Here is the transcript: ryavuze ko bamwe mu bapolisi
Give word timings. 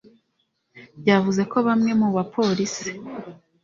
ryavuze 0.99 1.41
ko 1.51 1.57
bamwe 1.67 1.91
mu 2.01 2.07
bapolisi 2.15 2.89